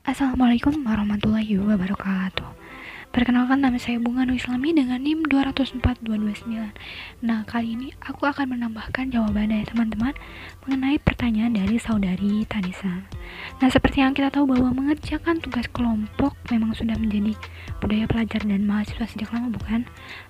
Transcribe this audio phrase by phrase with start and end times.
[0.00, 2.48] Assalamualaikum warahmatullahi wabarakatuh.
[3.12, 9.12] Perkenalkan nama saya Bunga Nur Islami dengan NIM 204229 Nah kali ini aku akan menambahkan
[9.12, 10.16] jawaban dari teman-teman
[10.64, 13.04] mengenai pertanyaan dari saudari Tanisa
[13.60, 17.36] Nah seperti yang kita tahu bahwa mengerjakan tugas kelompok memang sudah menjadi
[17.78, 19.86] budaya pelajar dan mahasiswa sejak lama bukan?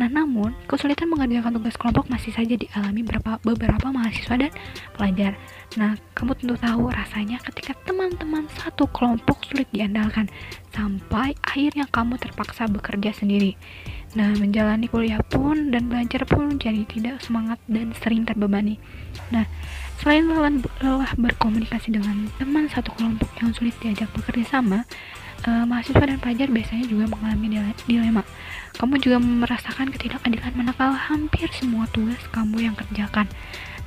[0.00, 4.52] Nah namun kesulitan mengerjakan tugas kelompok masih saja dialami beberapa, beberapa mahasiswa dan
[4.96, 5.34] pelajar
[5.74, 10.30] Nah, kamu tentu tahu rasanya ketika teman-teman satu kelompok sulit diandalkan
[10.70, 13.58] sampai akhirnya kamu terpaksa bekerja sendiri.
[14.14, 18.78] Nah, menjalani kuliah pun dan belajar pun jadi tidak semangat dan sering terbebani.
[19.34, 19.50] Nah,
[20.04, 24.84] selain lelah berkomunikasi dengan teman satu kelompok yang sulit diajak bekerja sama,
[25.48, 27.56] uh, mahasiswa dan pelajar biasanya juga mengalami
[27.88, 28.20] dilema.
[28.76, 33.32] Kamu juga merasakan ketidakadilan manakala hampir semua tugas kamu yang kerjakan.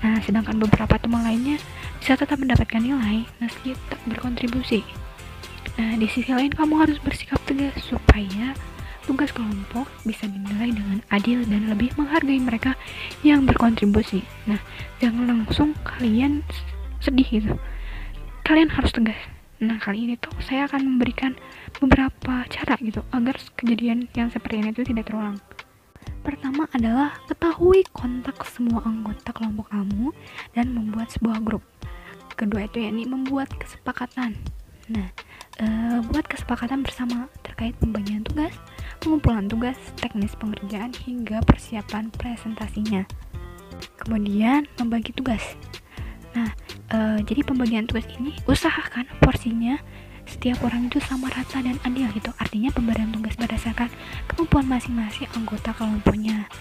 [0.01, 1.61] Nah, sedangkan beberapa teman lainnya
[2.01, 4.81] bisa tetap mendapatkan nilai meski tak berkontribusi.
[5.77, 8.57] Nah, di sisi lain kamu harus bersikap tegas supaya
[9.07, 12.75] tugas kelompok bisa dinilai dengan adil dan lebih menghargai mereka
[13.23, 14.27] yang berkontribusi.
[14.45, 14.59] Nah,
[14.99, 16.43] jangan langsung kalian
[16.99, 17.55] sedih gitu.
[18.43, 19.17] Kalian harus tegas.
[19.57, 21.33] Nah, kali ini tuh saya akan memberikan
[21.81, 25.41] beberapa cara gitu agar kejadian yang seperti ini itu tidak terulang.
[26.21, 30.11] Pertama adalah ketahui kontak semua anggota kelompok kamu
[30.53, 31.63] dan membuat sebuah grup.
[32.37, 34.37] Kedua itu yakni membuat kesepakatan.
[34.93, 35.09] Nah,
[35.57, 35.65] e,
[36.05, 38.53] buat kesepakatan bersama terkait pembagian tugas,
[38.99, 43.05] pengumpulan tugas, teknis pengerjaan hingga persiapan presentasinya.
[44.01, 45.41] Kemudian membagi tugas.
[46.33, 46.53] Nah,
[46.91, 49.81] e, jadi pembagian tugas ini usahakan porsinya
[50.27, 53.87] setiap orang itu sama rata dan adil gitu artinya pemberian tugas berdasarkan
[54.27, 56.51] kemampuan masing-masing anggota kelompoknya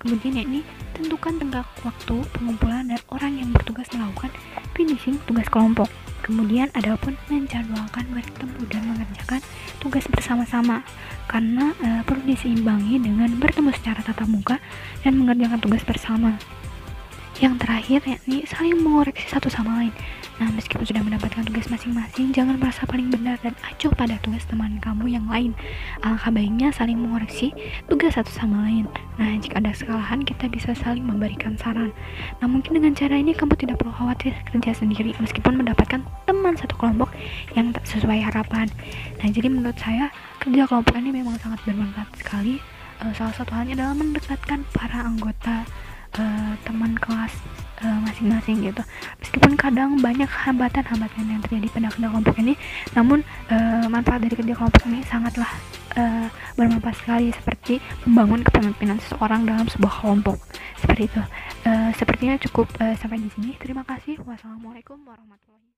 [0.00, 0.60] kemudian ya ini
[0.94, 4.30] tentukan tenggat waktu pengumpulan dan orang yang bertugas melakukan
[4.78, 9.40] finishing tugas kelompok kemudian ada pun menjadwalkan bertemu dan mengerjakan
[9.80, 10.84] tugas bersama-sama.
[11.26, 14.56] Karena e, perlu diseimbangi dengan bertemu secara tatap muka
[15.02, 16.36] dan mengerjakan tugas bersama
[17.38, 19.94] yang terakhir yakni saling mengoreksi satu sama lain
[20.40, 24.80] Nah, meskipun sudah mendapatkan tugas masing-masing, jangan merasa paling benar dan acuh pada tugas teman
[24.80, 25.52] kamu yang lain.
[26.00, 27.52] Alangkah baiknya saling mengoreksi
[27.92, 28.88] tugas satu sama lain.
[29.20, 31.92] Nah, jika ada kesalahan, kita bisa saling memberikan saran.
[32.40, 36.72] Nah, mungkin dengan cara ini kamu tidak perlu khawatir kerja sendiri, meskipun mendapatkan teman satu
[36.80, 37.12] kelompok
[37.52, 38.72] yang tak sesuai harapan.
[39.20, 40.08] Nah, jadi menurut saya,
[40.40, 42.56] kerja kelompok ini memang sangat bermanfaat sekali.
[43.04, 45.68] Uh, salah satu halnya adalah mendekatkan para anggota
[46.18, 47.34] uh, teman kelas
[47.80, 48.82] Eh, masing-masing uh, gitu.
[49.24, 52.52] Meskipun kadang banyak hambatan-hambatan yang terjadi pada kerja kelompok ini
[52.92, 55.48] namun uh, manfaat dari kerja kelompok ini sangatlah
[55.96, 56.28] uh,
[56.60, 60.36] bermanfaat sekali seperti membangun kepemimpinan seseorang dalam sebuah kelompok.
[60.76, 61.22] Seperti itu.
[61.64, 63.56] Uh, sepertinya cukup uh, sampai di sini.
[63.56, 64.20] Terima kasih.
[64.28, 65.69] Wassalamualaikum warahmatullahi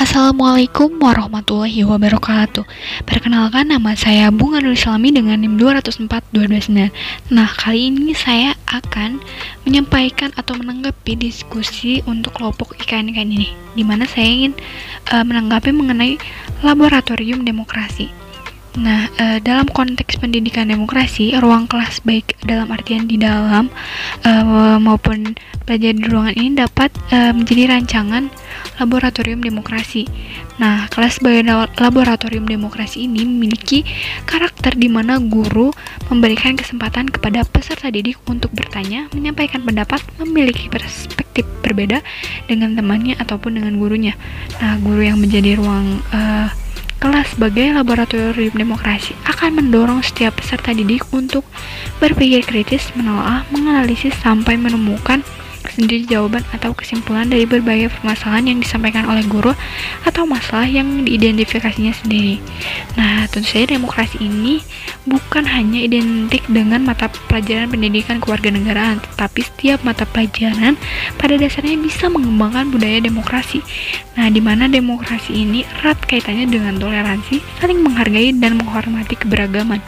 [0.00, 2.64] Assalamualaikum warahmatullahi wabarakatuh.
[3.04, 6.88] Perkenalkan nama saya Bunga Nur Islami dengan NIM 204229
[7.36, 9.20] Nah kali ini saya akan
[9.68, 14.56] menyampaikan atau menanggapi diskusi untuk kelompok IKN-IKN ini Di mana saya ingin
[15.12, 16.16] uh, menanggapi mengenai
[16.64, 18.08] laboratorium demokrasi
[18.78, 23.66] Nah, e, dalam konteks pendidikan demokrasi, ruang kelas baik dalam artian di dalam
[24.22, 24.30] e,
[24.78, 25.34] maupun
[25.66, 28.30] belajar di ruangan ini dapat e, menjadi rancangan
[28.78, 30.06] laboratorium demokrasi.
[30.62, 31.42] Nah, kelas sebagai
[31.82, 33.82] laboratorium demokrasi ini memiliki
[34.22, 35.74] karakter di mana guru
[36.06, 42.06] memberikan kesempatan kepada peserta didik untuk bertanya, menyampaikan pendapat, memiliki perspektif berbeda
[42.46, 44.14] dengan temannya ataupun dengan gurunya.
[44.62, 46.20] Nah, guru yang menjadi ruang e,
[47.00, 51.48] Kelas sebagai laboratorium demokrasi akan mendorong setiap peserta didik untuk
[51.96, 55.24] berpikir kritis, menelaah, menganalisis sampai menemukan
[55.80, 59.56] sendiri jawaban atau kesimpulan dari berbagai permasalahan yang disampaikan oleh guru
[60.04, 62.36] atau masalah yang diidentifikasinya sendiri.
[63.00, 64.60] Nah, tentu saja demokrasi ini
[65.08, 70.76] bukan hanya identik dengan mata pelajaran pendidikan kewarganegaraan, tetapi setiap mata pelajaran
[71.16, 73.64] pada dasarnya bisa mengembangkan budaya demokrasi.
[74.20, 79.80] Nah, di mana demokrasi ini erat kaitannya dengan toleransi, saling menghargai dan menghormati keberagaman.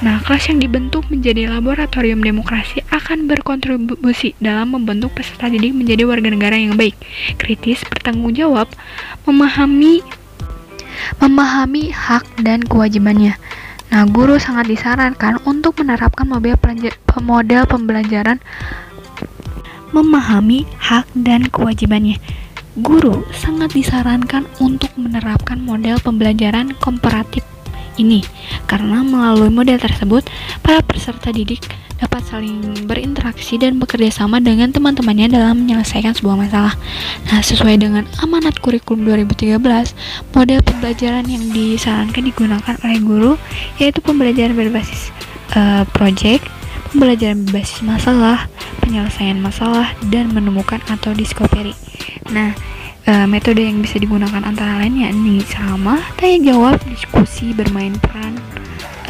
[0.00, 6.32] Nah, kelas yang dibentuk menjadi laboratorium demokrasi akan berkontribusi dalam membentuk peserta didik menjadi warga
[6.32, 6.96] negara yang baik,
[7.36, 8.64] kritis, bertanggung jawab,
[9.28, 10.00] memahami
[11.20, 13.36] memahami hak dan kewajibannya.
[13.92, 16.56] Nah, guru sangat disarankan untuk menerapkan model,
[17.20, 18.40] model pembelajaran
[19.92, 22.16] memahami hak dan kewajibannya.
[22.80, 27.44] Guru sangat disarankan untuk menerapkan model pembelajaran komparatif
[27.96, 28.22] ini
[28.68, 30.26] karena melalui model tersebut
[30.60, 31.66] para peserta didik
[32.00, 36.74] dapat saling berinteraksi dan bekerja sama dengan teman-temannya dalam menyelesaikan sebuah masalah.
[37.28, 39.60] Nah, sesuai dengan amanat kurikulum 2013,
[40.32, 43.32] model pembelajaran yang disarankan digunakan oleh guru
[43.76, 45.12] yaitu pembelajaran berbasis
[45.52, 46.48] uh, project,
[46.96, 48.48] pembelajaran berbasis masalah,
[48.80, 51.76] penyelesaian masalah, dan menemukan atau discovery.
[52.32, 52.56] Nah,
[53.10, 58.38] uh, metode yang bisa digunakan antara lain yakni sama, tanya jawab, diskusi, bermain peran,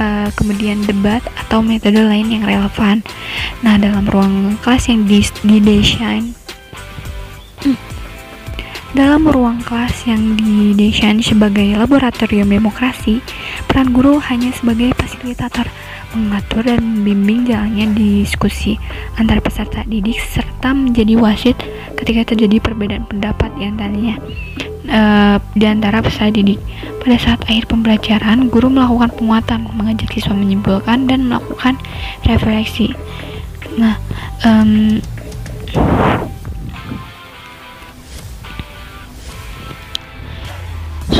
[0.00, 3.04] uh, kemudian debat atau metode lain yang relevan.
[3.60, 5.04] Nah, dalam ruang kelas yang
[5.44, 6.32] didesain
[7.60, 7.78] hmm,
[8.96, 13.22] dalam ruang kelas yang didesain sebagai laboratorium demokrasi,
[13.68, 15.68] peran guru hanya sebagai fasilitator,
[16.14, 18.76] mengatur dan membimbing jalannya diskusi
[19.16, 21.56] antar peserta didik serta menjadi wasit
[21.94, 24.14] ketika terjadi perbedaan pendapat di antaranya
[24.90, 26.60] uh, di antara peserta didik.
[27.00, 31.80] Pada saat akhir pembelajaran, guru melakukan penguatan, mengajak siswa menyimpulkan dan melakukan
[32.28, 32.92] refleksi.
[33.80, 33.96] Nah,
[34.44, 35.00] um,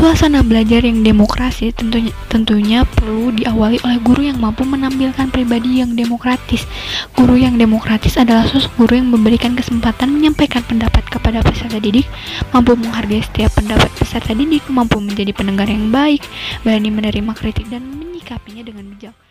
[0.01, 5.93] Suasana belajar yang demokrasi tentunya, tentunya perlu diawali oleh guru yang mampu menampilkan pribadi yang
[5.93, 6.65] demokratis.
[7.13, 12.09] Guru yang demokratis adalah sosok guru yang memberikan kesempatan menyampaikan pendapat kepada peserta didik,
[12.49, 16.25] mampu menghargai setiap pendapat peserta didik, mampu menjadi pendengar yang baik,
[16.65, 19.30] berani menerima kritik dan menyikapinya dengan bijak.